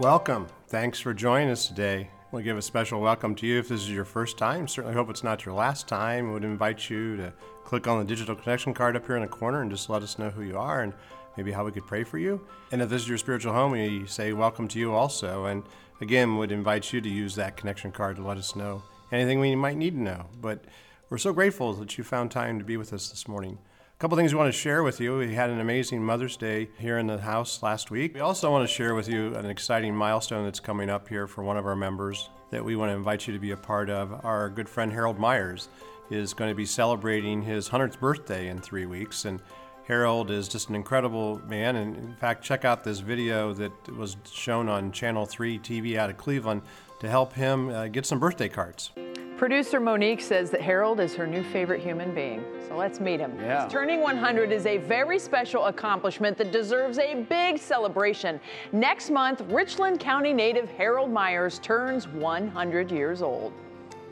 [0.00, 0.46] Welcome.
[0.68, 2.08] Thanks for joining us today.
[2.32, 4.66] We'll give a special welcome to you if this is your first time.
[4.66, 6.28] Certainly hope it's not your last time.
[6.28, 7.34] We would invite you to
[7.64, 10.18] click on the digital connection card up here in the corner and just let us
[10.18, 10.94] know who you are and
[11.36, 12.40] maybe how we could pray for you.
[12.72, 15.44] And if this is your spiritual home, we say welcome to you also.
[15.44, 15.64] And
[16.00, 18.82] again, would invite you to use that connection card to let us know
[19.12, 20.30] anything we might need to know.
[20.40, 20.64] But
[21.10, 23.58] we're so grateful that you found time to be with us this morning
[24.00, 25.18] couple things we want to share with you.
[25.18, 28.14] We had an amazing Mother's Day here in the house last week.
[28.14, 31.44] We also want to share with you an exciting milestone that's coming up here for
[31.44, 34.24] one of our members that we want to invite you to be a part of.
[34.24, 35.68] Our good friend Harold Myers
[36.08, 39.26] is going to be celebrating his 100th birthday in three weeks.
[39.26, 39.42] And
[39.86, 41.76] Harold is just an incredible man.
[41.76, 46.08] And in fact, check out this video that was shown on Channel 3 TV out
[46.08, 46.62] of Cleveland
[47.00, 48.92] to help him uh, get some birthday cards.
[49.36, 52.44] Producer Monique says that Harold is her new favorite human being.
[52.68, 53.34] So let's meet him.
[53.40, 53.66] Yeah.
[53.68, 58.38] Turning 100 is a very special accomplishment that deserves a big celebration.
[58.72, 63.54] Next month, Richland County native Harold Myers turns 100 years old.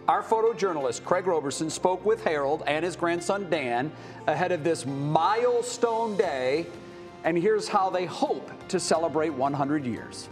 [0.08, 3.92] Our photojournalist Craig Roberson spoke with Harold and his grandson Dan
[4.26, 6.64] ahead of this milestone day,
[7.24, 10.30] and here's how they hope to celebrate 100 years.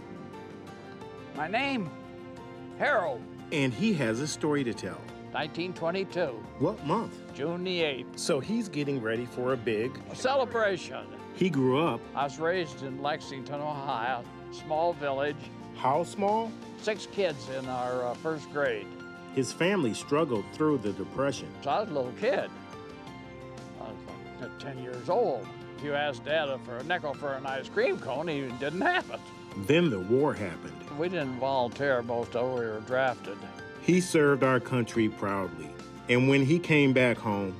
[1.35, 1.91] My name,
[2.77, 4.99] Harold, And he has a story to tell.
[5.31, 6.25] 1922,
[6.59, 7.13] What month?
[7.33, 8.17] June the 8th.
[8.19, 9.99] So he's getting ready for a big.
[10.11, 11.05] A celebration.
[11.35, 15.35] He grew up I was raised in Lexington, Ohio, small village,
[15.75, 16.51] how small?
[16.81, 18.87] six kids in our uh, first grade.
[19.35, 21.47] His family struggled through the Depression.
[21.63, 22.49] So I was a little kid.
[23.79, 23.95] I was
[24.41, 25.45] like 10 years old.
[25.77, 29.07] If you asked Dad for a nickel for an ice cream cone, he didn't have
[29.11, 29.19] it.
[29.67, 30.76] Then the war happened.
[30.97, 33.37] We didn't volunteer most of it, we were drafted.
[33.81, 35.69] He served our country proudly.
[36.09, 37.55] And when he came back home,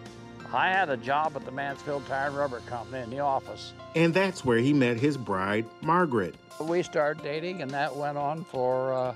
[0.54, 3.74] I had a job at the Mansfield Tire and Rubber Company in the office.
[3.96, 6.36] and that's where he met his bride, Margaret.
[6.62, 9.16] We started dating, and that went on for uh,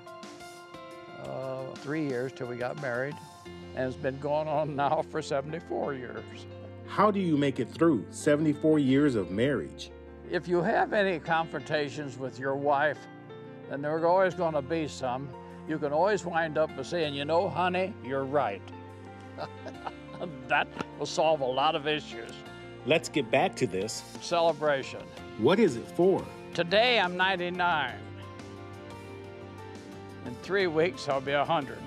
[1.23, 3.15] uh, three years till we got married.
[3.75, 6.45] And it's been going on now for 74 years.
[6.87, 9.91] How do you make it through 74 years of marriage?
[10.29, 12.97] If you have any confrontations with your wife,
[13.71, 15.29] and there are always going to be some,
[15.67, 18.61] you can always wind up by saying, you know, honey, you're right.
[20.49, 20.67] that
[20.99, 22.31] will solve a lot of issues.
[22.85, 24.03] Let's get back to this.
[24.21, 24.99] Celebration.
[25.37, 26.23] What is it for?
[26.53, 27.93] Today I'm 99.
[30.25, 31.77] In three weeks I'll be 100.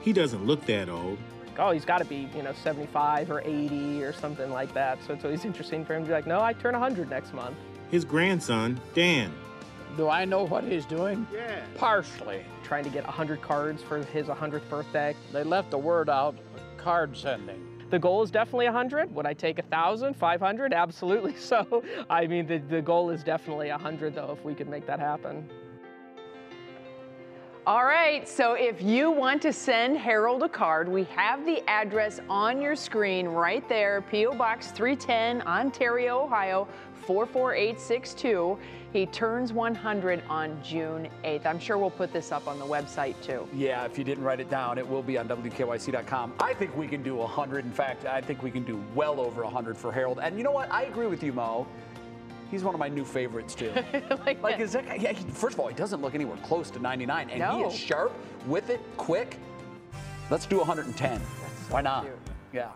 [0.00, 1.18] He doesn't look that old.
[1.58, 4.98] oh, he's got to be, you know, 75 or 80 or something like that.
[5.06, 7.56] So it's always interesting for him to be like, no, I turn 100 next month.
[7.90, 9.32] His grandson, Dan.
[9.96, 11.26] Do I know what he's doing?
[11.32, 11.62] Yeah.
[11.76, 12.44] Partially.
[12.62, 15.14] Trying to get 100 cards for his 100th birthday.
[15.32, 16.36] They left the word out
[16.76, 17.66] card sending.
[17.88, 19.14] The goal is definitely 100.
[19.14, 20.72] Would I take 1,000, 500?
[20.74, 21.82] Absolutely so.
[22.10, 25.48] I mean, the, the goal is definitely 100, though, if we could make that happen.
[27.66, 32.20] All right, so if you want to send Harold a card, we have the address
[32.30, 34.36] on your screen right there P.O.
[34.36, 36.68] Box 310, Ontario, Ohio
[37.06, 38.56] 44862.
[38.92, 41.44] He turns 100 on June 8th.
[41.44, 43.48] I'm sure we'll put this up on the website too.
[43.52, 46.34] Yeah, if you didn't write it down, it will be on WKYC.com.
[46.38, 47.64] I think we can do 100.
[47.64, 50.20] In fact, I think we can do well over 100 for Harold.
[50.22, 50.70] And you know what?
[50.70, 51.66] I agree with you, Mo.
[52.50, 53.72] He's one of my new favorites, too.
[54.24, 56.78] like, Like, is that, yeah, he, first of all, he doesn't look anywhere close to
[56.78, 58.12] 99, and he is sharp
[58.46, 59.38] with it, quick.
[60.30, 61.20] Let's do 110.
[61.70, 62.04] Why not?
[62.04, 62.16] cute.
[62.52, 62.70] Yeah.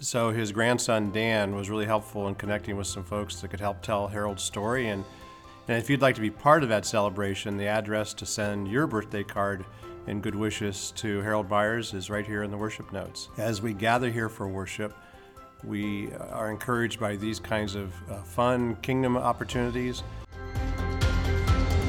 [0.00, 3.80] So his grandson Dan was really helpful in connecting with some folks that could help
[3.82, 4.88] tell Harold's story.
[4.88, 5.04] And,
[5.68, 8.86] and if you'd like to be part of that celebration, the address to send your
[8.86, 9.64] birthday card
[10.06, 13.30] and good wishes to Harold Myers is right here in the worship notes.
[13.38, 14.94] As we gather here for worship,
[15.66, 20.02] we are encouraged by these kinds of uh, fun kingdom opportunities.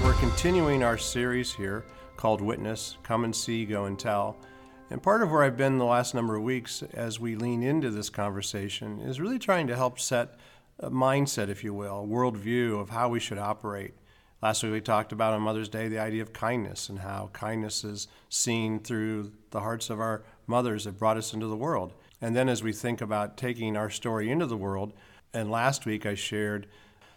[0.03, 4.37] We're continuing our series here called Witness Come and See, Go and Tell.
[4.89, 7.91] And part of where I've been the last number of weeks as we lean into
[7.91, 10.39] this conversation is really trying to help set
[10.79, 13.93] a mindset, if you will, a worldview of how we should operate.
[14.41, 17.83] Last week we talked about on Mother's Day the idea of kindness and how kindness
[17.83, 21.93] is seen through the hearts of our mothers that brought us into the world.
[22.21, 24.93] And then as we think about taking our story into the world,
[25.33, 26.67] and last week I shared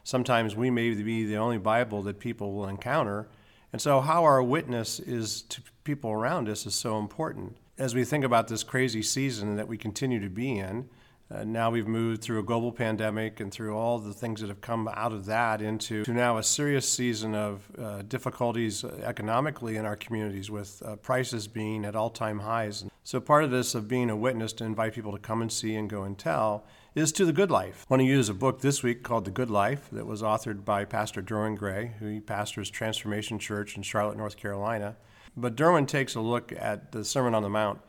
[0.04, 3.28] sometimes we may be the only Bible that people will encounter.
[3.72, 7.56] And so, how our witness is to people around us is so important.
[7.78, 10.88] As we think about this crazy season that we continue to be in,
[11.32, 14.60] uh, now we've moved through a global pandemic and through all the things that have
[14.60, 19.84] come out of that into to now a serious season of uh, difficulties economically in
[19.84, 22.84] our communities with uh, prices being at all-time highs.
[23.04, 25.76] So part of this of being a witness to invite people to come and see
[25.76, 27.86] and go and tell is to the good life.
[27.88, 30.64] I want to use a book this week called The Good Life that was authored
[30.64, 34.96] by Pastor Derwin Gray, who pastors Transformation Church in Charlotte, North Carolina.
[35.36, 37.80] But Derwin takes a look at the Sermon on the Mount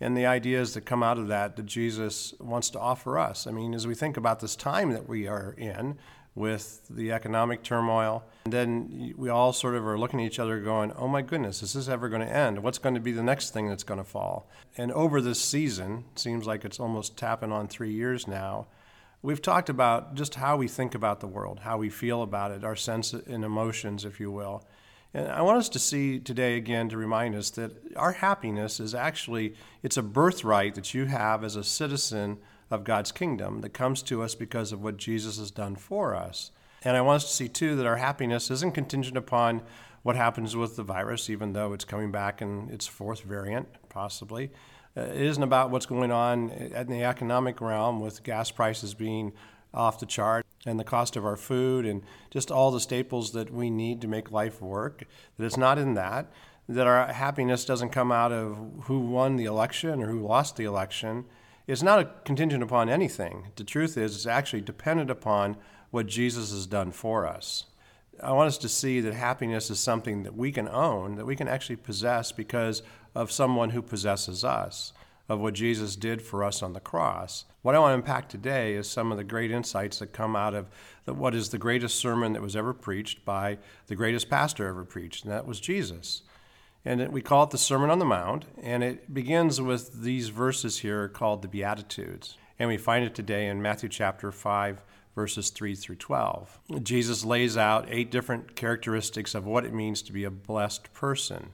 [0.00, 3.46] and the ideas that come out of that that Jesus wants to offer us.
[3.46, 5.98] I mean, as we think about this time that we are in
[6.34, 10.60] with the economic turmoil, and then we all sort of are looking at each other
[10.60, 12.62] going, oh my goodness, is this ever going to end?
[12.62, 14.48] What's going to be the next thing that's going to fall?
[14.76, 18.68] And over this season, seems like it's almost tapping on three years now,
[19.22, 22.64] we've talked about just how we think about the world, how we feel about it,
[22.64, 24.64] our sense and emotions, if you will.
[25.12, 28.94] And I want us to see today again to remind us that our happiness is
[28.94, 32.38] actually it's a birthright that you have as a citizen
[32.70, 36.52] of God's kingdom that comes to us because of what Jesus has done for us.
[36.82, 39.62] And I want us to see too that our happiness isn't contingent upon
[40.02, 44.50] what happens with the virus, even though it's coming back in its fourth variant, possibly.
[44.96, 49.32] Uh, it isn't about what's going on in the economic realm with gas prices being
[49.74, 53.52] off the chart and the cost of our food and just all the staples that
[53.52, 55.04] we need to make life work,
[55.36, 56.30] that it's not in that,
[56.68, 60.64] that our happiness doesn't come out of who won the election or who lost the
[60.64, 61.24] election.
[61.66, 63.48] It's not contingent upon anything.
[63.56, 65.56] The truth is, it's actually dependent upon
[65.90, 67.64] what Jesus has done for us.
[68.22, 71.36] I want us to see that happiness is something that we can own, that we
[71.36, 72.82] can actually possess because
[73.14, 74.92] of someone who possesses us
[75.30, 77.44] of what Jesus did for us on the cross.
[77.62, 80.54] What I want to unpack today is some of the great insights that come out
[80.54, 80.68] of
[81.04, 84.84] the, what is the greatest sermon that was ever preached by the greatest pastor ever
[84.84, 86.22] preached, and that was Jesus.
[86.84, 90.30] And it, we call it the Sermon on the Mount, and it begins with these
[90.30, 92.36] verses here called the Beatitudes.
[92.58, 94.82] And we find it today in Matthew chapter 5,
[95.14, 96.58] verses 3 through 12.
[96.82, 101.50] Jesus lays out eight different characteristics of what it means to be a blessed person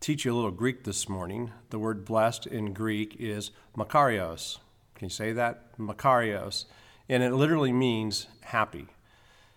[0.00, 1.52] teach you a little Greek this morning.
[1.68, 4.56] The word blessed in Greek is makarios.
[4.94, 5.76] Can you say that?
[5.78, 6.64] Makarios.
[7.08, 8.86] And it literally means happy.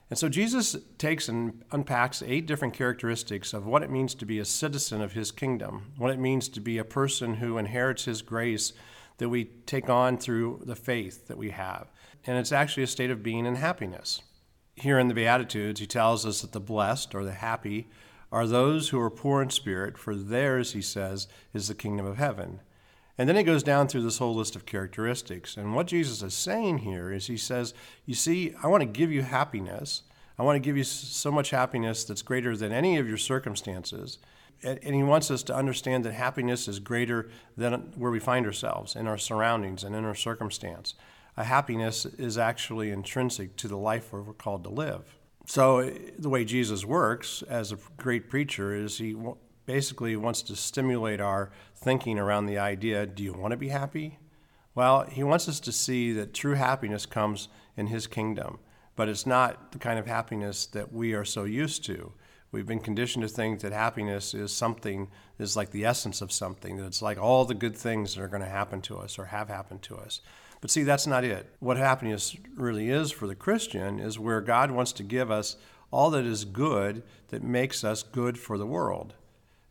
[0.09, 4.37] And so Jesus takes and unpacks eight different characteristics of what it means to be
[4.37, 8.21] a citizen of his kingdom, what it means to be a person who inherits his
[8.21, 8.73] grace
[9.19, 11.87] that we take on through the faith that we have.
[12.27, 14.21] And it's actually a state of being and happiness.
[14.75, 17.87] Here in the Beatitudes, he tells us that the blessed or the happy
[18.33, 22.18] are those who are poor in spirit, for theirs, he says, is the kingdom of
[22.18, 22.62] heaven.
[23.15, 25.56] And then he goes down through this whole list of characteristics.
[25.56, 27.75] And what Jesus is saying here is he says,
[28.07, 30.01] You see, I want to give you happiness.
[30.39, 34.18] I want to give you so much happiness that's greater than any of your circumstances.
[34.63, 38.95] And he wants us to understand that happiness is greater than where we find ourselves,
[38.95, 40.95] in our surroundings and in our circumstance.
[41.38, 45.19] A happiness is actually intrinsic to the life we're called to live.
[45.45, 49.15] So, the way Jesus works as a great preacher is he
[49.65, 54.19] basically wants to stimulate our thinking around the idea do you want to be happy?
[54.75, 57.47] Well, he wants us to see that true happiness comes
[57.77, 58.59] in his kingdom,
[58.95, 62.13] but it's not the kind of happiness that we are so used to.
[62.51, 65.09] We've been conditioned to think that happiness is something,
[65.39, 68.27] is like the essence of something, that it's like all the good things that are
[68.27, 70.21] going to happen to us or have happened to us.
[70.63, 71.45] But see, that's not it.
[71.60, 75.57] What happiness really is for the Christian is where God wants to give us
[75.92, 79.13] all that is good that makes us good for the world.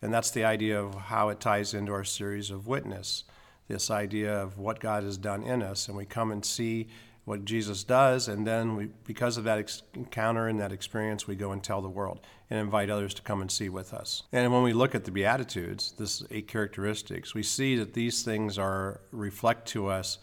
[0.02, 3.24] And that's the idea of how it ties into our series of witness
[3.68, 5.88] this idea of what God has done in us.
[5.88, 6.88] And we come and see
[7.24, 11.36] what Jesus does, and then we, because of that ex- encounter and that experience, we
[11.36, 14.24] go and tell the world and invite others to come and see with us.
[14.30, 18.58] And when we look at the Beatitudes, this eight characteristics, we see that these things
[18.58, 20.18] are reflect to us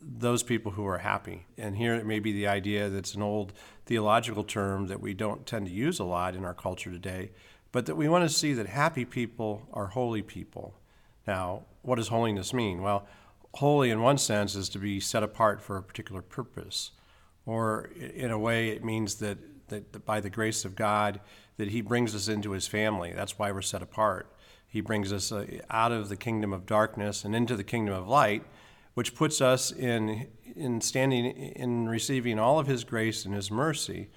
[0.00, 1.46] those people who are happy.
[1.56, 3.52] And here it may be the idea that's an old
[3.86, 7.30] theological term that we don't tend to use a lot in our culture today,
[7.72, 10.74] but that we want to see that happy people are holy people.
[11.26, 12.82] Now, what does holiness mean?
[12.82, 13.06] Well,
[13.54, 16.92] holy in one sense is to be set apart for a particular purpose.
[17.46, 21.20] Or in a way, it means that, that, by the grace of God,
[21.56, 23.12] that He brings us into His family.
[23.14, 24.30] That's why we're set apart.
[24.66, 28.06] He brings us uh, out of the kingdom of darkness and into the kingdom of
[28.06, 28.44] light
[28.98, 30.26] which puts us in,
[30.56, 34.08] in standing in receiving all of His grace and His mercy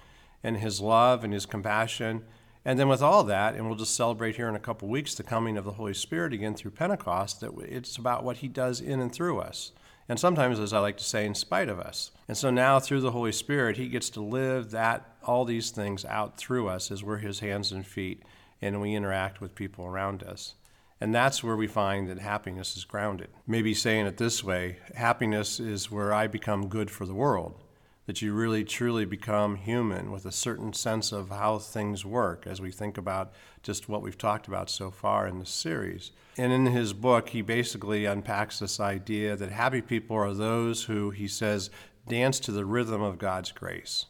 [0.42, 2.24] and His love and His compassion.
[2.64, 5.22] And then with all that, and we'll just celebrate here in a couple weeks the
[5.22, 8.98] coming of the Holy Spirit again through Pentecost, that it's about what He does in
[8.98, 9.70] and through us.
[10.08, 12.10] And sometimes, as I like to say, in spite of us.
[12.26, 16.04] And so now, through the Holy Spirit, He gets to live that all these things
[16.04, 18.24] out through us as we're His hands and feet,
[18.60, 20.54] and we interact with people around us.
[21.02, 23.26] And that's where we find that happiness is grounded.
[23.44, 27.60] Maybe saying it this way happiness is where I become good for the world,
[28.06, 32.60] that you really truly become human with a certain sense of how things work as
[32.60, 33.32] we think about
[33.64, 36.12] just what we've talked about so far in this series.
[36.38, 41.10] And in his book, he basically unpacks this idea that happy people are those who,
[41.10, 41.68] he says,
[42.06, 44.06] dance to the rhythm of God's grace.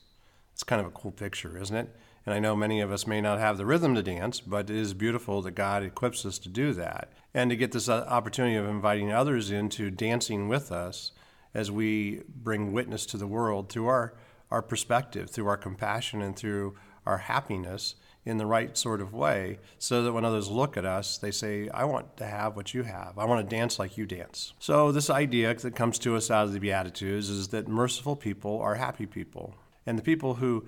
[0.53, 1.97] It's kind of a cool picture, isn't it?
[2.25, 4.76] And I know many of us may not have the rhythm to dance, but it
[4.76, 7.12] is beautiful that God equips us to do that.
[7.35, 11.12] And to get this uh, opportunity of inviting others into dancing with us
[11.55, 14.14] as we bring witness to the world through our,
[14.50, 16.76] our perspective, through our compassion, and through
[17.07, 21.19] our happiness in the right sort of way, so that when others look at us,
[21.19, 23.19] they say, I want to have what you have.
[23.19, 24.52] I want to dance like you dance.
[24.61, 28.61] So, this idea that comes to us out of the Beatitudes is that merciful people
[28.61, 29.57] are happy people.
[29.87, 30.67] And the people who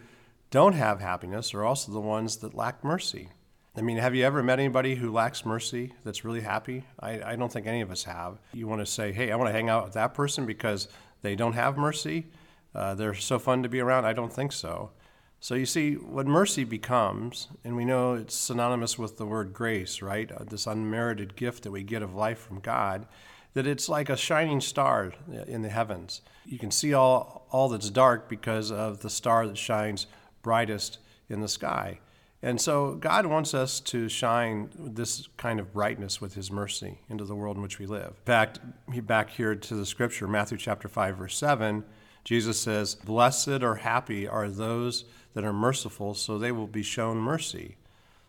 [0.54, 3.28] don't have happiness are also the ones that lack mercy.
[3.76, 6.84] I mean, have you ever met anybody who lacks mercy that's really happy?
[7.00, 8.38] I, I don't think any of us have.
[8.52, 10.86] You want to say, hey, I want to hang out with that person because
[11.22, 12.28] they don't have mercy?
[12.72, 14.04] Uh, they're so fun to be around?
[14.04, 14.92] I don't think so.
[15.40, 20.02] So you see, what mercy becomes, and we know it's synonymous with the word grace,
[20.02, 20.30] right?
[20.30, 23.08] Uh, this unmerited gift that we get of life from God,
[23.54, 25.14] that it's like a shining star
[25.48, 26.20] in the heavens.
[26.46, 30.06] You can see all, all that's dark because of the star that shines
[30.44, 30.98] brightest
[31.28, 31.98] in the sky.
[32.44, 37.24] And so God wants us to shine this kind of brightness with his mercy into
[37.24, 38.08] the world in which we live.
[38.08, 38.60] In fact,
[39.06, 41.84] back here to the scripture, Matthew chapter 5, verse 7,
[42.22, 47.16] Jesus says, Blessed or happy are those that are merciful, so they will be shown
[47.16, 47.76] mercy.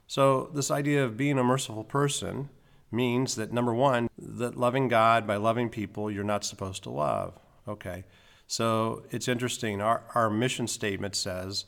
[0.07, 2.49] So, this idea of being a merciful person
[2.91, 7.37] means that number one, that loving God by loving people you're not supposed to love.
[7.67, 8.05] Okay.
[8.47, 9.81] So, it's interesting.
[9.81, 11.65] Our, our mission statement says,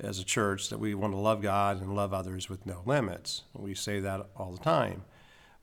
[0.00, 3.42] as a church, that we want to love God and love others with no limits.
[3.54, 5.04] We say that all the time.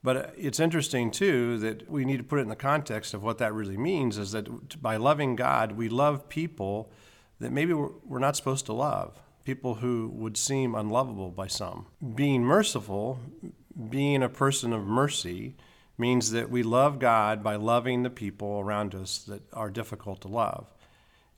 [0.03, 3.23] But uh, it's interesting, too, that we need to put it in the context of
[3.23, 6.91] what that really means is that by loving God, we love people
[7.39, 11.87] that maybe we're, we're not supposed to love, people who would seem unlovable by some.
[12.15, 13.19] Being merciful,
[13.89, 15.55] being a person of mercy,
[15.97, 20.27] means that we love God by loving the people around us that are difficult to
[20.27, 20.73] love.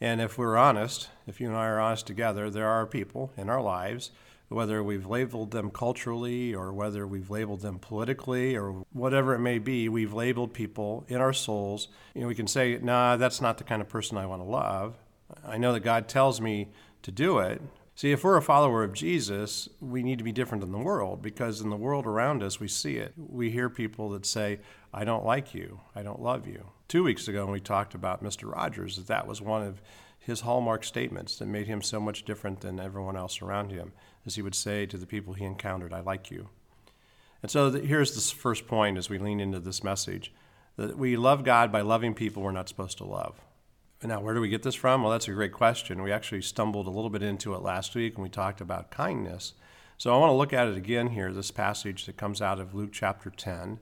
[0.01, 3.49] And if we're honest, if you and I are honest together, there are people in
[3.49, 4.11] our lives,
[4.49, 9.57] whether we've labeled them culturally or whether we've labeled them politically or whatever it may
[9.57, 11.87] be, we've labeled people in our souls.
[12.13, 14.47] You know, we can say, nah, that's not the kind of person I want to
[14.47, 14.97] love.
[15.45, 16.69] I know that God tells me
[17.01, 17.61] to do it.
[17.95, 21.21] See, if we're a follower of Jesus, we need to be different than the world
[21.21, 23.13] because in the world around us, we see it.
[23.15, 24.59] We hear people that say,
[24.97, 26.67] I don't like you, I don't love you.
[26.87, 28.49] Two weeks ago, when we talked about Mr.
[28.49, 29.81] Rogers, that was one of
[30.17, 33.91] his hallmark statements that made him so much different than everyone else around him,
[34.25, 36.47] as he would say to the people he encountered, I like you.
[37.41, 40.33] And so the, here's the first point as we lean into this message
[40.77, 43.41] that we love God by loving people we're not supposed to love.
[44.01, 45.03] Now, where do we get this from?
[45.03, 46.03] Well, that's a great question.
[46.03, 49.55] We actually stumbled a little bit into it last week when we talked about kindness.
[49.97, 52.73] So I want to look at it again here, this passage that comes out of
[52.73, 53.79] Luke chapter 10.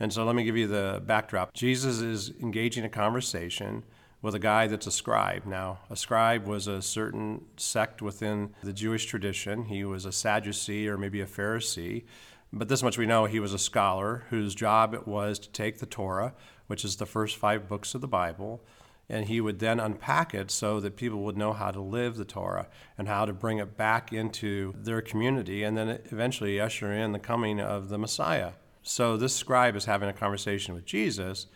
[0.00, 1.52] And so let me give you the backdrop.
[1.54, 3.84] Jesus is engaging a conversation
[4.22, 5.44] with a guy that's a scribe.
[5.44, 9.66] Now, a scribe was a certain sect within the Jewish tradition.
[9.66, 12.04] He was a Sadducee or maybe a Pharisee.
[12.50, 15.78] But this much we know he was a scholar whose job it was to take
[15.78, 16.32] the Torah,
[16.68, 18.64] which is the first five books of the Bible,
[19.08, 22.24] and he would then unpack it so that people would know how to live the
[22.24, 27.12] Torah and how to bring it back into their community and then eventually usher in
[27.12, 28.52] the coming of the Messiah.
[28.84, 31.46] So this scribe is having a conversation with Jesus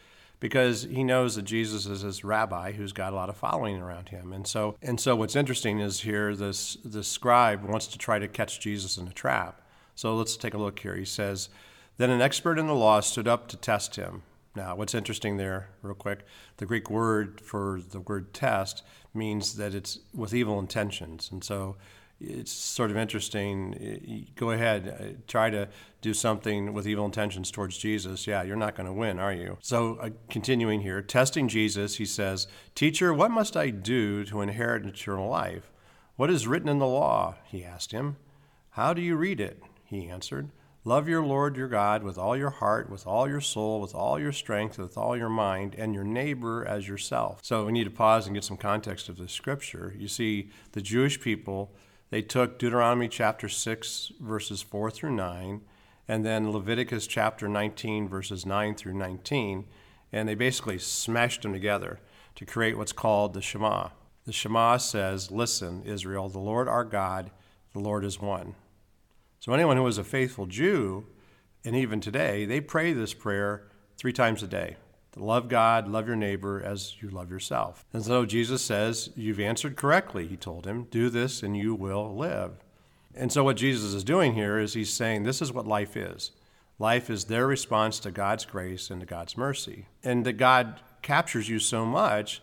[0.40, 4.08] because he knows that Jesus is his rabbi who's got a lot of following around
[4.08, 4.32] him.
[4.32, 8.28] And so and so what's interesting is here this this scribe wants to try to
[8.28, 9.62] catch Jesus in a trap.
[9.94, 10.96] So let's take a look here.
[10.96, 11.48] He says,
[11.96, 14.22] Then an expert in the law stood up to test him.
[14.54, 16.20] Now, what's interesting there, real quick,
[16.56, 18.82] the Greek word for the word test
[19.12, 21.28] means that it's with evil intentions.
[21.30, 21.76] And so
[22.20, 24.26] it's sort of interesting.
[24.36, 25.68] Go ahead, uh, try to
[26.00, 28.26] do something with evil intentions towards Jesus.
[28.26, 29.58] Yeah, you're not going to win, are you?
[29.60, 34.86] So, uh, continuing here, testing Jesus, he says, Teacher, what must I do to inherit
[34.86, 35.72] eternal life?
[36.16, 37.36] What is written in the law?
[37.44, 38.16] He asked him.
[38.70, 39.62] How do you read it?
[39.84, 40.50] He answered.
[40.84, 44.18] Love your Lord your God with all your heart, with all your soul, with all
[44.18, 47.40] your strength, with all your mind, and your neighbor as yourself.
[47.42, 49.94] So we need to pause and get some context of the scripture.
[49.98, 51.72] You see, the Jewish people,
[52.10, 55.60] they took Deuteronomy chapter 6, verses 4 through 9,
[56.08, 59.66] and then Leviticus chapter 19, verses 9 through 19,
[60.10, 62.00] and they basically smashed them together
[62.34, 63.88] to create what's called the Shema.
[64.24, 67.30] The Shema says, Listen, Israel, the Lord our God,
[67.74, 68.54] the Lord is one.
[69.38, 71.06] So anyone who is a faithful Jew,
[71.64, 74.76] and even today, they pray this prayer three times a day.
[75.16, 77.84] Love God, love your neighbor as you love yourself.
[77.92, 80.86] And so Jesus says, You've answered correctly, he told him.
[80.90, 82.52] Do this and you will live.
[83.18, 86.30] And so what Jesus is doing here is he's saying this is what life is.
[86.78, 89.86] Life is their response to God's grace and to God's mercy.
[90.04, 92.40] And that God captures you so much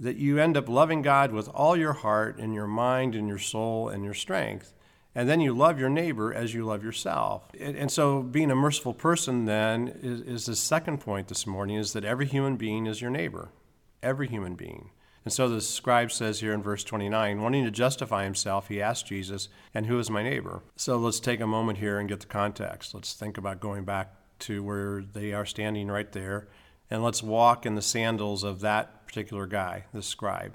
[0.00, 3.38] that you end up loving God with all your heart and your mind and your
[3.38, 4.74] soul and your strength.
[5.14, 7.48] And then you love your neighbor as you love yourself.
[7.58, 11.94] And, so, being a merciful person, then, is, is the second point this morning is
[11.94, 13.48] that every human being is your neighbor.
[14.02, 14.90] Every human being.
[15.26, 19.08] And so the scribe says here in verse 29, wanting to justify himself, he asked
[19.08, 20.62] Jesus, And who is my neighbor?
[20.76, 22.94] So let's take a moment here and get the context.
[22.94, 26.46] Let's think about going back to where they are standing right there,
[26.92, 30.54] and let's walk in the sandals of that particular guy, the scribe.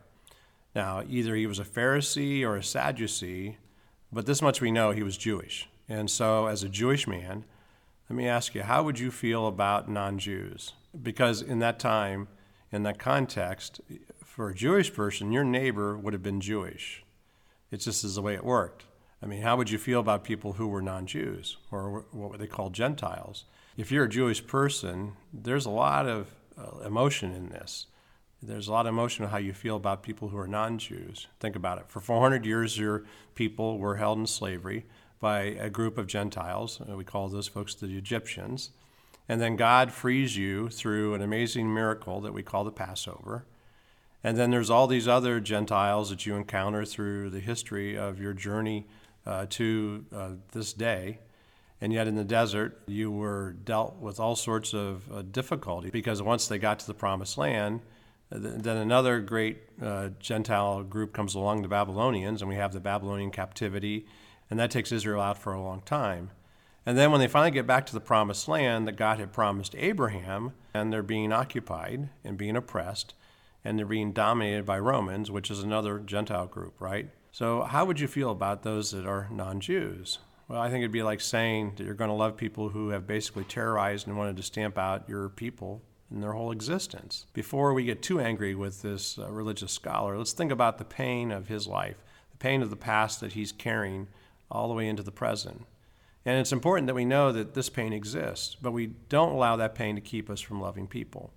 [0.74, 3.58] Now, either he was a Pharisee or a Sadducee,
[4.10, 5.68] but this much we know he was Jewish.
[5.90, 7.44] And so, as a Jewish man,
[8.10, 10.72] let me ask you, how would you feel about non Jews?
[11.04, 12.30] Because in that time,
[12.72, 13.82] in that context,
[14.32, 17.04] for a Jewish person, your neighbor would have been Jewish.
[17.70, 18.86] It just is the way it worked.
[19.22, 22.48] I mean, how would you feel about people who were non Jews or what they
[22.48, 23.44] call Gentiles?
[23.76, 27.88] If you're a Jewish person, there's a lot of uh, emotion in this.
[28.42, 31.28] There's a lot of emotion on how you feel about people who are non Jews.
[31.42, 31.86] Think about it.
[31.90, 33.04] For 400 years, your
[33.36, 34.86] people were held in slavery
[35.20, 36.80] by a group of Gentiles.
[36.88, 38.70] We call those folks the Egyptians.
[39.28, 43.46] And then God frees you through an amazing miracle that we call the Passover.
[44.24, 48.34] And then there's all these other Gentiles that you encounter through the history of your
[48.34, 48.86] journey
[49.26, 51.20] uh, to uh, this day.
[51.80, 56.22] And yet in the desert, you were dealt with all sorts of uh, difficulty because
[56.22, 57.82] once they got to the promised land,
[58.32, 63.32] then another great uh, Gentile group comes along, the Babylonians, and we have the Babylonian
[63.32, 64.06] captivity,
[64.50, 66.30] and that takes Israel out for a long time.
[66.86, 69.76] And then when they finally get back to the promised land that God had promised
[69.78, 73.14] Abraham, and they're being occupied and being oppressed,
[73.64, 77.10] and they're being dominated by Romans, which is another Gentile group, right?
[77.32, 80.20] So, how would you feel about those that are non Jews?
[80.48, 83.08] Well, I think it'd be like saying that you're going to love people who have
[83.08, 87.26] basically terrorized and wanted to stamp out your people and their whole existence.
[87.32, 91.32] Before we get too angry with this uh, religious scholar, let's think about the pain
[91.32, 94.10] of his life, the pain of the past that he's carrying
[94.50, 95.66] all the way into the present.
[96.26, 99.74] And it's important that we know that this pain exists, but we don't allow that
[99.74, 101.32] pain to keep us from loving people.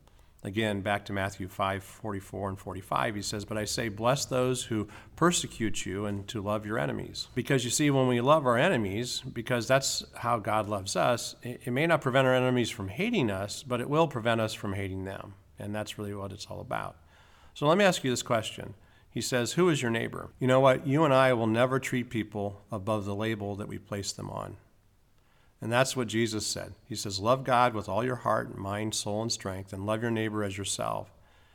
[0.44, 4.64] Again, back to Matthew 5 44 and 45, he says, But I say, bless those
[4.64, 7.28] who persecute you and to love your enemies.
[7.35, 11.72] Because you see, when we love our enemies, because that's how God loves us, it,
[11.72, 15.04] may not prevent our enemies from hating us, but it will prevent us from hating
[15.04, 15.33] them.
[15.59, 16.96] And that's really what it's all about.
[17.54, 18.74] So let me ask you this question.
[19.09, 20.28] He says, Who is your neighbor?
[20.38, 20.87] You know what?
[20.87, 24.59] You and I will never treat people above the label that we place them on.
[25.64, 26.74] And that's what Jesus said.
[26.87, 30.11] He says, Love God with all your heart, mind, soul, and strength, and love your
[30.11, 31.11] neighbor as yourself.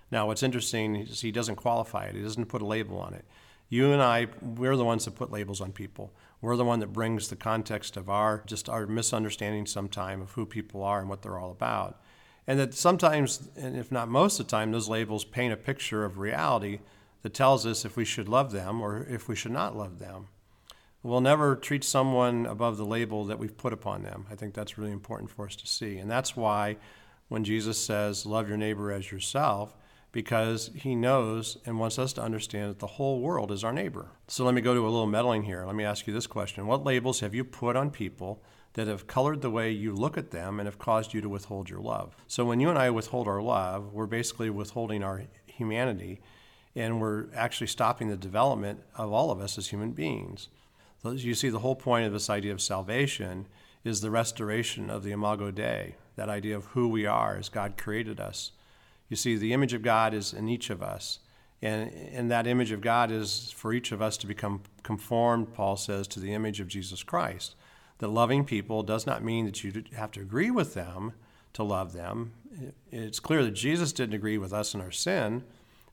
[0.09, 3.23] Now, what's interesting is he doesn't qualify it, he doesn't put a label on it.
[3.69, 6.11] You and I, we're the ones that put labels on people.
[6.41, 10.47] We're the one that brings the context of our just our misunderstanding sometime of who
[10.47, 12.01] people are and what they're all about.
[12.47, 16.03] And that sometimes, and if not most of the time, those labels paint a picture
[16.03, 16.79] of reality
[17.21, 20.29] that tells us if we should love them or if we should not love them.
[21.01, 24.25] We'll never treat someone above the label that we've put upon them.
[24.29, 25.97] I think that's really important for us to see.
[25.97, 26.75] And that's why
[27.29, 29.77] when Jesus says, Love your neighbor as yourself,
[30.11, 34.07] because he knows and wants us to understand that the whole world is our neighbor.
[34.27, 35.65] So let me go to a little meddling here.
[35.65, 39.07] Let me ask you this question What labels have you put on people that have
[39.07, 42.17] colored the way you look at them and have caused you to withhold your love?
[42.27, 46.19] So when you and I withhold our love, we're basically withholding our humanity
[46.75, 50.49] and we're actually stopping the development of all of us as human beings.
[51.03, 53.47] You see, the whole point of this idea of salvation
[53.83, 57.77] is the restoration of the imago Dei, that idea of who we are as God
[57.77, 58.51] created us.
[59.07, 61.19] You see, the image of God is in each of us.
[61.61, 65.75] And, and that image of God is for each of us to become conformed, Paul
[65.75, 67.55] says, to the image of Jesus Christ.
[67.97, 71.13] That loving people does not mean that you have to agree with them
[71.53, 72.33] to love them.
[72.91, 75.43] It's clear that Jesus didn't agree with us in our sin,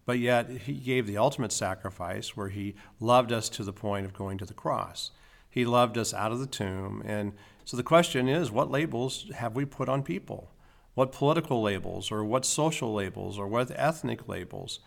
[0.07, 4.15] but yet he gave the ultimate sacrifice where he loved us to the point of
[4.15, 5.11] going to the cross.
[5.51, 7.03] He loved us out of the tomb.
[7.05, 7.33] And
[7.65, 10.53] so the question is what labels have we put on people?
[10.95, 14.81] What political labels, or what social labels, or what ethnic labels?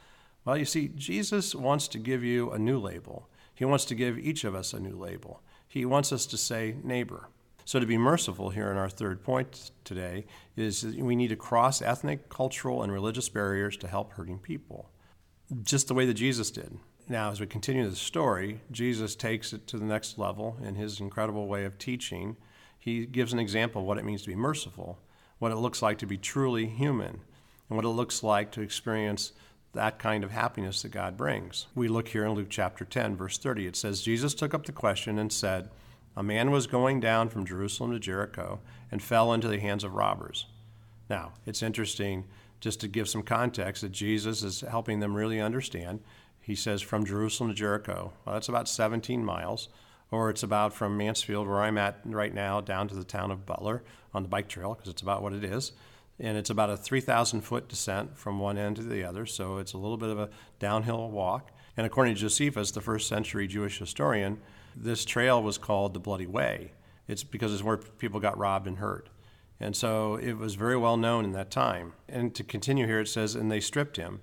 [0.44, 3.30] Well, you see, Jesus wants to give you a new label.
[3.54, 5.44] He wants to give each of us a new label.
[5.68, 7.30] He wants us to say neighbor.
[7.66, 11.80] So, to be merciful here in our third point today is we need to cross
[11.80, 14.90] ethnic, cultural, and religious barriers to help hurting people
[15.64, 16.78] just the way that Jesus did.
[17.08, 21.00] Now, as we continue the story, Jesus takes it to the next level in his
[21.00, 22.38] incredible way of teaching.
[22.78, 25.00] He gives an example of what it means to be merciful,
[25.40, 27.22] what it looks like to be truly human,
[27.68, 29.32] and what it looks like to experience
[29.74, 31.68] that kind of happiness that God brings.
[31.76, 33.68] We look here in Luke chapter 10, verse 30.
[33.68, 35.70] It says, Jesus took up the question and said,
[36.16, 38.60] A man was going down from Jerusalem to Jericho
[38.92, 40.46] and fell into the hands of robbers.
[41.10, 42.26] Now, it's interesting
[42.60, 46.02] just to give some context that Jesus is helping them really understand.
[46.42, 48.14] He says from Jerusalem to Jericho.
[48.26, 49.70] Well, that's about 17 miles.
[50.12, 53.46] Or it's about from Mansfield, where I'm at right now, down to the town of
[53.46, 55.72] Butler on the bike trail, because it's about what it is.
[56.20, 59.74] And it's about a 3,000 foot descent from one end to the other, so it's
[59.74, 61.52] a little bit of a downhill walk.
[61.78, 64.40] And according to Josephus, the first century Jewish historian,
[64.76, 66.72] this trail was called the Bloody Way.
[67.08, 69.10] It's because it's where people got robbed and hurt.
[69.60, 71.94] And so it was very well known in that time.
[72.08, 74.22] And to continue here, it says, and they stripped him.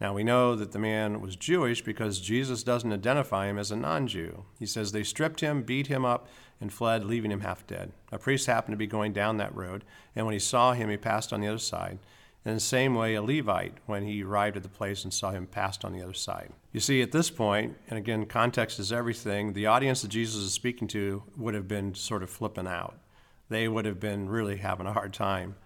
[0.00, 3.76] Now we know that the man was Jewish because Jesus doesn't identify him as a
[3.76, 4.44] non Jew.
[4.58, 6.28] He says they stripped him, beat him up,
[6.60, 7.92] and fled, leaving him half dead.
[8.12, 10.96] A priest happened to be going down that road, and when he saw him, he
[10.96, 11.98] passed on the other side.
[12.44, 15.46] In the same way, a Levite, when he arrived at the place and saw him,
[15.46, 16.52] passed on the other side.
[16.72, 20.52] You see, at this point, and again, context is everything, the audience that Jesus is
[20.52, 23.00] speaking to would have been sort of flipping out.
[23.48, 25.56] They would have been really having a hard time.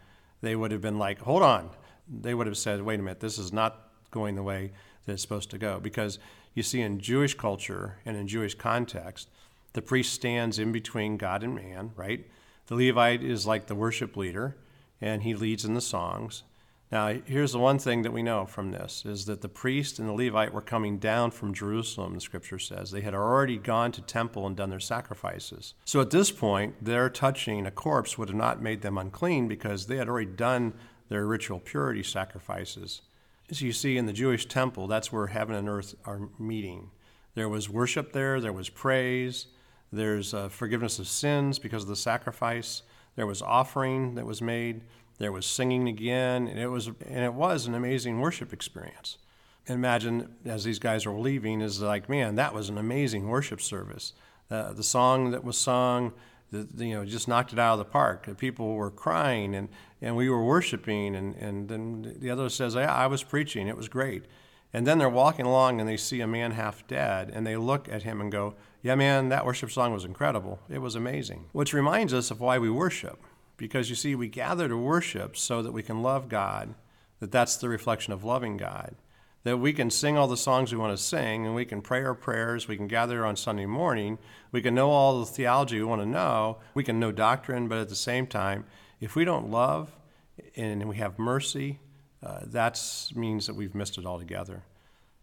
[0.42, 1.70] They would have been like, hold on.
[2.08, 4.72] They would have said, wait a minute, this is not going the way
[5.06, 5.80] that it's supposed to go.
[5.80, 6.18] Because
[6.54, 9.28] you see, in Jewish culture and in Jewish context,
[9.72, 12.26] the priest stands in between God and man, right?
[12.66, 14.56] The Levite is like the worship leader,
[15.00, 16.42] and he leads in the songs.
[16.92, 20.08] Now, here's the one thing that we know from this is that the priest and
[20.08, 22.90] the Levite were coming down from Jerusalem, the scripture says.
[22.90, 25.74] They had already gone to temple and done their sacrifices.
[25.84, 29.86] So at this point, their touching a corpse would have not made them unclean because
[29.86, 30.74] they had already done
[31.08, 33.02] their ritual purity sacrifices.
[33.48, 36.90] As you see in the Jewish temple, that's where heaven and earth are meeting.
[37.34, 39.46] There was worship there, there was praise,
[39.92, 42.82] there's uh, forgiveness of sins because of the sacrifice,
[43.16, 44.82] there was offering that was made,
[45.20, 49.18] there was singing again, and it was and it was an amazing worship experience.
[49.66, 54.14] Imagine as these guys were leaving, is like, man, that was an amazing worship service.
[54.50, 56.12] Uh, the song that was sung,
[56.50, 58.26] the, you know, just knocked it out of the park.
[58.26, 59.68] The people were crying, and,
[60.00, 63.68] and we were worshiping, and, and then the other says, yeah, I was preaching.
[63.68, 64.24] It was great.
[64.72, 67.88] And then they're walking along and they see a man half dead, and they look
[67.88, 70.60] at him and go, Yeah, man, that worship song was incredible.
[70.68, 71.46] It was amazing.
[71.52, 73.18] Which reminds us of why we worship.
[73.60, 76.74] Because you see, we gather to worship so that we can love God,
[77.20, 78.96] that that's the reflection of loving God
[79.42, 82.04] that we can sing all the songs we want to sing and we can pray
[82.04, 82.68] our prayers.
[82.68, 84.18] We can gather on Sunday morning.
[84.52, 86.58] We can know all the theology we want to know.
[86.74, 88.66] We can know doctrine, but at the same time,
[89.00, 89.96] if we don't love
[90.56, 91.80] and we have mercy,
[92.22, 92.80] uh, that
[93.14, 94.64] means that we've missed it altogether.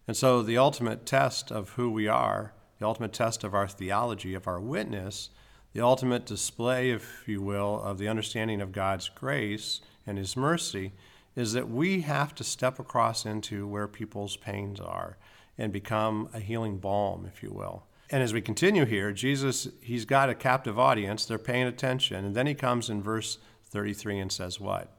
[0.08, 4.34] And so, the ultimate test of who we are, the ultimate test of our theology,
[4.34, 5.30] of our witness,
[5.72, 10.92] the ultimate display, if you will, of the understanding of God's grace and His mercy
[11.36, 15.18] is that we have to step across into where people's pains are
[15.56, 17.84] and become a healing balm, if you will.
[18.10, 21.26] And as we continue here, Jesus, he's got a captive audience.
[21.26, 22.24] They're paying attention.
[22.24, 24.96] And then he comes in verse 33 and says, What?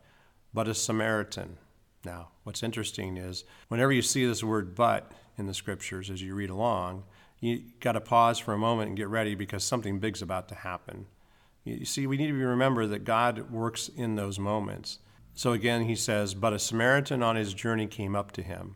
[0.53, 1.58] But a Samaritan.
[2.05, 6.36] Now, what's interesting is whenever you see this word but in the scriptures as you
[6.36, 7.03] read along,
[7.39, 10.56] you got to pause for a moment and get ready because something big's about to
[10.56, 11.06] happen.
[11.63, 14.99] You see, we need to remember that God works in those moments.
[15.34, 18.75] So again, he says, But a Samaritan on his journey came up to him.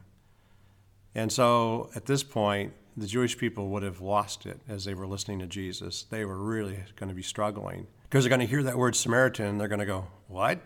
[1.16, 5.08] And so at this point, the Jewish people would have lost it as they were
[5.08, 6.04] listening to Jesus.
[6.04, 9.48] They were really going to be struggling because they're going to hear that word Samaritan
[9.48, 10.60] and they're going to go, What?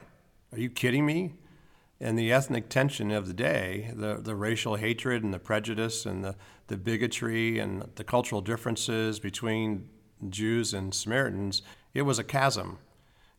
[0.52, 1.34] Are you kidding me?
[2.00, 6.24] And the ethnic tension of the day, the, the racial hatred and the prejudice and
[6.24, 6.36] the,
[6.68, 9.90] the bigotry and the cultural differences between
[10.30, 12.78] Jews and Samaritans, it was a chasm.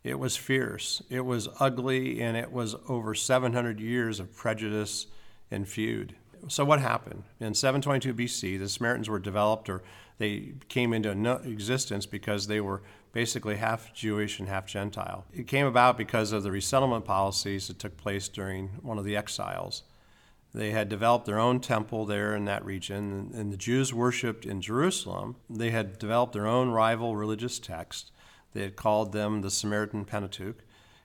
[0.04, 5.06] It was fierce, it was ugly, and it was over 700 years of prejudice
[5.50, 6.14] and feud.
[6.46, 7.24] So, what happened?
[7.40, 9.82] In 722 BC, the Samaritans were developed or
[10.18, 11.10] they came into
[11.44, 15.24] existence because they were basically half Jewish and half Gentile.
[15.32, 19.16] It came about because of the resettlement policies that took place during one of the
[19.16, 19.82] exiles.
[20.54, 24.60] They had developed their own temple there in that region, and the Jews worshiped in
[24.60, 25.36] Jerusalem.
[25.48, 28.10] They had developed their own rival religious text.
[28.54, 30.64] They had called them the Samaritan Pentateuch.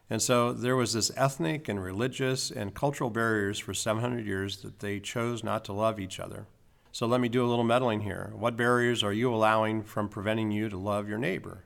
[0.09, 4.79] And so there was this ethnic and religious and cultural barriers for 700 years that
[4.79, 6.47] they chose not to love each other.
[6.91, 8.31] So let me do a little meddling here.
[8.35, 11.65] What barriers are you allowing from preventing you to love your neighbor?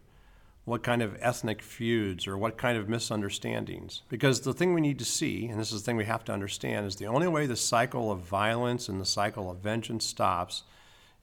[0.68, 4.02] What kind of ethnic feuds or what kind of misunderstandings?
[4.10, 6.34] Because the thing we need to see, and this is the thing we have to
[6.34, 10.64] understand, is the only way the cycle of violence and the cycle of vengeance stops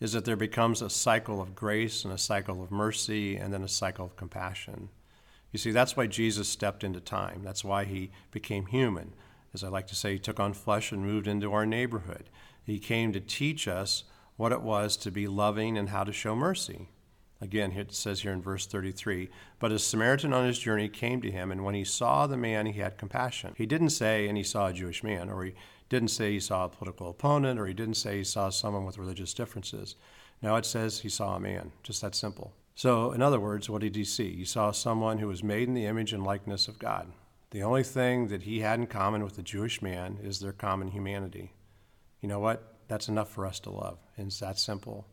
[0.00, 3.62] is that there becomes a cycle of grace and a cycle of mercy and then
[3.62, 4.88] a cycle of compassion.
[5.52, 7.42] You see, that's why Jesus stepped into time.
[7.44, 9.12] That's why he became human.
[9.52, 12.30] As I like to say, he took on flesh and moved into our neighborhood.
[12.64, 14.04] He came to teach us
[14.38, 16.88] what it was to be loving and how to show mercy.
[17.40, 21.31] Again, it says here in verse 33 But a Samaritan on his journey came to
[21.31, 23.55] him, and when he saw the man, he had compassion.
[23.57, 25.55] He didn't say, and he saw a Jewish man, or he
[25.88, 28.99] didn't say he saw a political opponent, or he didn't say he saw someone with
[28.99, 29.97] religious differences.
[30.40, 32.53] Now it says he saw a man, just that simple.
[32.75, 34.35] So, in other words, what did he see?
[34.35, 37.12] He saw someone who was made in the image and likeness of God.
[37.51, 40.88] The only thing that he had in common with the Jewish man is their common
[40.88, 41.53] humanity.
[42.20, 42.79] You know what?
[42.88, 43.99] That's enough for us to love.
[44.16, 45.07] It's that simple.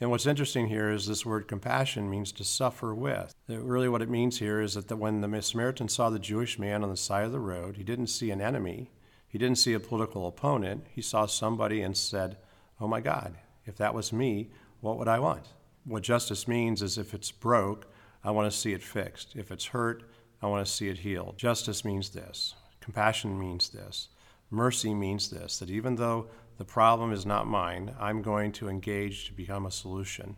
[0.00, 3.34] And what's interesting here is this word compassion means to suffer with.
[3.50, 6.56] Uh, really, what it means here is that the, when the Samaritan saw the Jewish
[6.56, 8.92] man on the side of the road, he didn't see an enemy,
[9.26, 10.86] he didn't see a political opponent.
[10.90, 12.38] He saw somebody and said,
[12.80, 13.34] Oh my God,
[13.66, 15.48] if that was me, what would I want?
[15.84, 17.90] What justice means is if it's broke,
[18.22, 19.34] I want to see it fixed.
[19.34, 20.04] If it's hurt,
[20.40, 21.36] I want to see it healed.
[21.36, 22.54] Justice means this.
[22.80, 24.08] Compassion means this.
[24.50, 27.94] Mercy means this that even though the problem is not mine.
[28.00, 30.36] I'm going to engage to become a solution.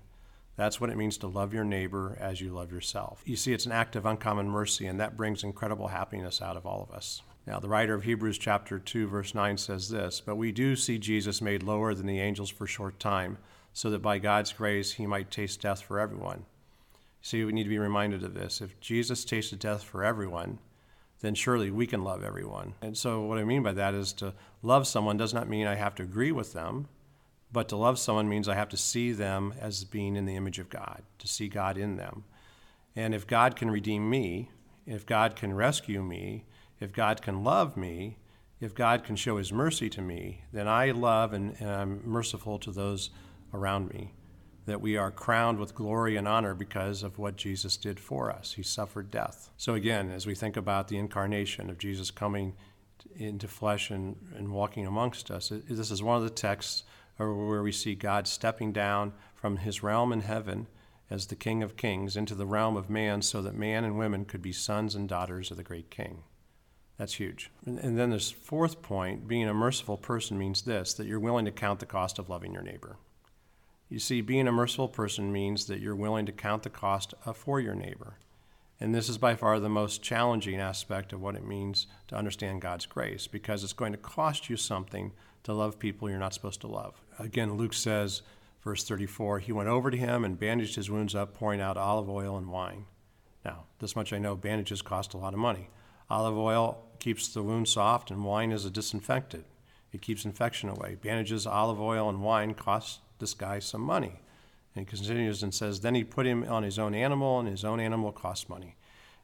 [0.54, 3.22] That's what it means to love your neighbor as you love yourself.
[3.24, 6.66] You see, it's an act of uncommon mercy, and that brings incredible happiness out of
[6.66, 7.22] all of us.
[7.46, 10.98] Now, the writer of Hebrews chapter 2, verse 9 says this But we do see
[10.98, 13.38] Jesus made lower than the angels for a short time,
[13.72, 16.44] so that by God's grace he might taste death for everyone.
[17.22, 18.60] See, we need to be reminded of this.
[18.60, 20.58] If Jesus tasted death for everyone,
[21.20, 22.74] then surely we can love everyone.
[22.82, 25.74] And so, what I mean by that is to love someone does not mean I
[25.74, 26.88] have to agree with them,
[27.52, 30.58] but to love someone means I have to see them as being in the image
[30.58, 32.24] of God, to see God in them.
[32.96, 34.50] And if God can redeem me,
[34.86, 36.44] if God can rescue me,
[36.80, 38.18] if God can love me,
[38.60, 42.58] if God can show his mercy to me, then I love and, and I'm merciful
[42.60, 43.10] to those
[43.52, 44.12] around me
[44.70, 48.52] that we are crowned with glory and honor because of what Jesus did for us.
[48.52, 49.50] He suffered death.
[49.56, 52.54] So, again, as we think about the incarnation of Jesus coming
[53.16, 56.84] into flesh and, and walking amongst us, it, this is one of the texts
[57.16, 60.68] where we see God stepping down from his realm in heaven
[61.10, 64.24] as the King of Kings into the realm of man so that man and women
[64.24, 66.22] could be sons and daughters of the great King.
[66.96, 67.50] That's huge.
[67.66, 71.46] And, and then this fourth point being a merciful person means this that you're willing
[71.46, 72.96] to count the cost of loving your neighbor.
[73.90, 77.32] You see, being a merciful person means that you're willing to count the cost uh,
[77.32, 78.14] for your neighbor.
[78.78, 82.62] And this is by far the most challenging aspect of what it means to understand
[82.62, 85.10] God's grace because it's going to cost you something
[85.42, 87.02] to love people you're not supposed to love.
[87.18, 88.22] Again, Luke says,
[88.62, 92.08] verse 34, he went over to him and bandaged his wounds up, pouring out olive
[92.08, 92.86] oil and wine.
[93.44, 95.68] Now, this much I know bandages cost a lot of money.
[96.08, 99.46] Olive oil keeps the wound soft, and wine is a disinfectant.
[99.92, 100.94] It keeps infection away.
[100.94, 104.20] Bandages, olive oil, and wine cost this guy some money.
[104.74, 107.64] And he continues and says, Then he put him on his own animal, and his
[107.64, 108.76] own animal cost money.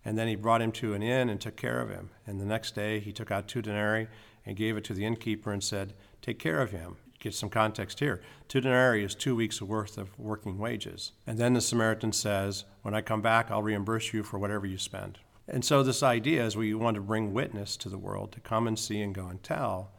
[0.04, 2.10] And then he brought him to an inn and took care of him.
[2.26, 4.08] And the next day he took out two denarii
[4.44, 6.96] and gave it to the innkeeper and said, Take care of him.
[7.18, 8.20] Get some context here.
[8.46, 11.12] Two denarii is two weeks' worth of working wages.
[11.26, 14.78] And then the Samaritan says, When I come back, I'll reimburse you for whatever you
[14.78, 15.18] spend.
[15.48, 18.66] And so, this idea is we want to bring witness to the world to come
[18.66, 19.92] and see and go and tell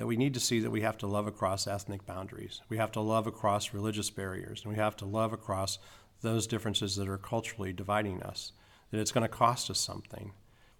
[0.00, 2.62] that we need to see that we have to love across ethnic boundaries.
[2.70, 5.78] We have to love across religious barriers, and we have to love across
[6.22, 8.52] those differences that are culturally dividing us,
[8.90, 10.32] that it's going to cost us something.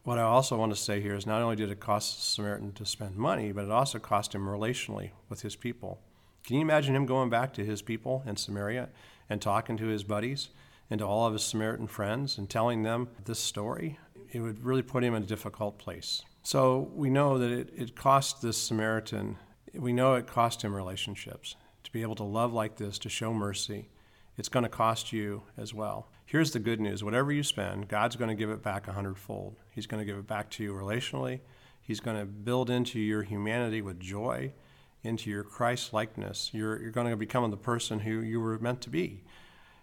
[0.04, 2.72] What I also want to say here is not only did it cost the Samaritan
[2.72, 6.00] to spend money, but it also cost him relationally with his people.
[6.46, 8.88] Can you imagine him going back to his people in Samaria
[9.28, 10.48] and talking to his buddies
[10.88, 13.98] and to all of his Samaritan friends and telling them this story?
[14.32, 16.22] It would really put him in a difficult place.
[16.42, 19.36] So we know that it, it cost this Samaritan,
[19.74, 21.56] we know it cost him relationships.
[21.84, 23.88] To be able to love like this, to show mercy,
[24.36, 26.08] it's going to cost you as well.
[26.24, 29.56] Here's the good news whatever you spend, God's going to give it back a hundredfold.
[29.70, 31.40] He's going to give it back to you relationally,
[31.82, 34.52] He's going to build into your humanity with joy,
[35.02, 36.50] into your Christ likeness.
[36.52, 39.24] You're, you're going to become the person who you were meant to be.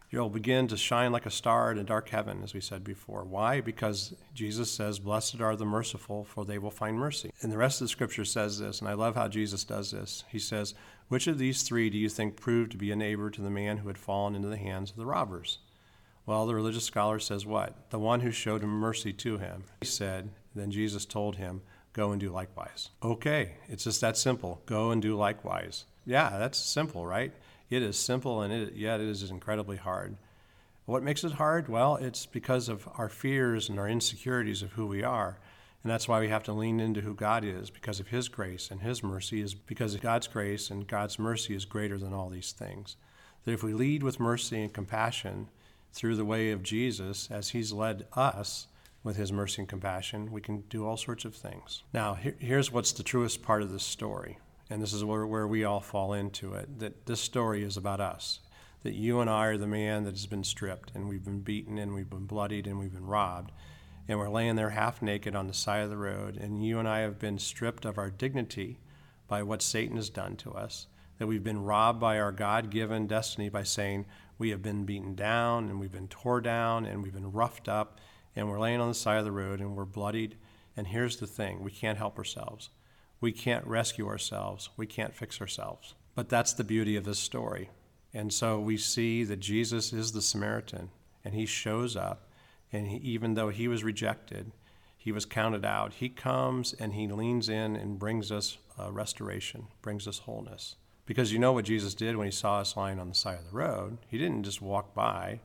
[0.10, 3.26] You'll begin to shine like a star in a dark heaven, as we said before.
[3.26, 3.60] Why?
[3.60, 7.32] Because Jesus says, Blessed are the merciful, for they will find mercy.
[7.42, 10.24] And the rest of the scripture says this, and I love how Jesus does this.
[10.30, 10.74] He says,
[11.10, 13.78] Which of these three do you think proved to be a neighbor to the man
[13.78, 15.60] who had fallen into the hands of the robbers?
[16.26, 17.90] Well, the religious scholar says what?
[17.90, 19.64] The one who showed mercy to him.
[19.82, 22.90] He said, Then Jesus told him, Go and do likewise.
[23.02, 24.62] Okay, it's just that simple.
[24.66, 25.86] Go and do likewise.
[26.06, 27.34] Yeah, that's simple, right?
[27.70, 30.16] It is simple and it, yet it is incredibly hard.
[30.86, 31.68] What makes it hard?
[31.68, 35.38] Well, it's because of our fears and our insecurities of who we are.
[35.84, 38.72] And that's why we have to lean into who God is because of His grace
[38.72, 42.52] and His mercy is because God's grace and God's mercy is greater than all these
[42.52, 42.96] things.
[43.44, 45.50] That if we lead with mercy and compassion
[45.94, 48.68] through the way of Jesus as He's led us
[49.04, 51.84] with His mercy and compassion, we can do all sorts of things.
[51.94, 54.38] Now, here's what's the truest part of this story
[54.70, 58.00] and this is where, where we all fall into it, that this story is about
[58.00, 58.40] us.
[58.84, 61.78] that you and I are the man that has been stripped, and we've been beaten,
[61.78, 63.52] and we've been bloodied, and we've been robbed.
[64.08, 66.88] And we're laying there half naked on the side of the road, and you and
[66.88, 68.80] I have been stripped of our dignity
[69.28, 73.08] by what Satan has done to us, that we've been robbed by our God given
[73.08, 74.06] destiny by saying
[74.38, 78.00] we have been beaten down, and we've been tore down, and we've been roughed up,
[78.36, 80.38] and we're laying on the side of the road, and we're bloodied.
[80.78, 82.70] And here's the thing we can't help ourselves.
[83.20, 84.70] We can't rescue ourselves.
[84.78, 85.96] We can't fix ourselves.
[86.16, 87.70] But that's the beauty of this story.
[88.14, 90.90] And so we see that Jesus is the Samaritan,
[91.24, 92.30] and he shows up,
[92.72, 94.52] and he, even though he was rejected,
[94.98, 95.94] he was counted out.
[95.94, 100.76] He comes and he leans in and brings us uh, restoration, brings us wholeness.
[101.06, 103.46] Because you know what Jesus did when he saw us lying on the side of
[103.50, 104.00] the road?
[104.08, 105.40] He didn't just walk by.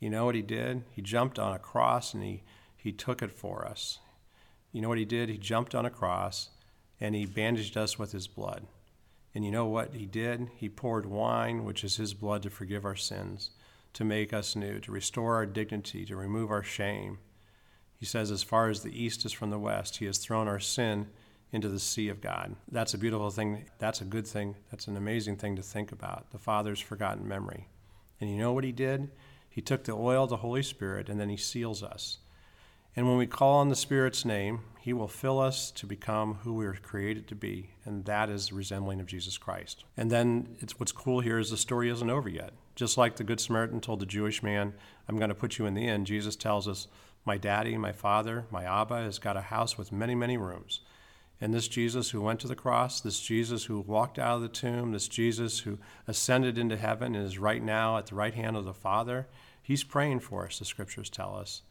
[0.00, 0.84] You know what he did?
[0.90, 2.42] He jumped on a cross and he,
[2.76, 3.98] he took it for us.
[4.72, 5.28] You know what he did?
[5.28, 6.48] He jumped on a cross
[7.02, 8.64] and he bandaged us with his blood.
[9.34, 10.48] And you know what he did?
[10.54, 13.50] He poured wine, which is his blood, to forgive our sins,
[13.94, 17.18] to make us new, to restore our dignity, to remove our shame.
[17.98, 20.60] He says, as far as the east is from the west, he has thrown our
[20.60, 21.08] sin
[21.50, 22.54] into the sea of God.
[22.70, 23.64] That's a beautiful thing.
[23.80, 24.54] That's a good thing.
[24.70, 26.30] That's an amazing thing to think about.
[26.30, 27.66] The Father's forgotten memory.
[28.20, 29.10] And you know what he did?
[29.50, 32.18] He took the oil the Holy Spirit and then he seals us.
[32.94, 36.54] And when we call on the Spirit's name, He will fill us to become who
[36.54, 39.84] we are created to be, and that is resembling of Jesus Christ.
[39.96, 42.52] And then it's what's cool here is the story isn't over yet.
[42.74, 44.74] Just like the Good Samaritan told the Jewish man,
[45.08, 46.88] I'm going to put you in the inn, Jesus tells us,
[47.24, 50.80] My daddy, my father, my Abba has got a house with many, many rooms.
[51.40, 54.48] And this Jesus who went to the cross, this Jesus who walked out of the
[54.48, 58.56] tomb, this Jesus who ascended into heaven and is right now at the right hand
[58.56, 59.28] of the Father,
[59.62, 61.62] he's praying for us, the scriptures tell us.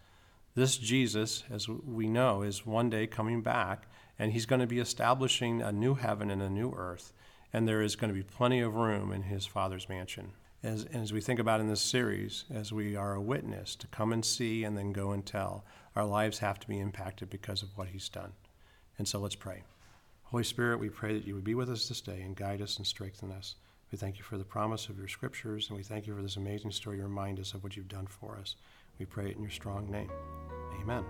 [0.54, 3.88] This Jesus, as we know, is one day coming back,
[4.20, 7.14] and he's going to be establishing a new heaven and a new earth,
[7.54, 10.34] and there is going to be plenty of room in his Father's mansion.
[10.62, 14.12] As, as we think about in this series, as we are a witness to come
[14.12, 15.64] and see and then go and tell,
[15.96, 18.34] our lives have to be impacted because of what he's done.
[18.98, 19.64] And so let's pray.
[20.24, 22.78] Holy Spirit, we pray that you would be with us this day and guide us
[22.78, 23.56] and strengthen us.
[23.92, 26.38] We thank you for the promise of your scriptures, and we thank you for this
[26.38, 26.98] amazing story.
[26.98, 28.56] You remind us of what you've done for us.
[29.02, 30.12] We pray it in your strong name.
[30.80, 31.04] Amen.